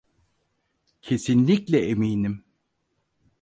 [1.01, 2.43] Kesinlikle eminim.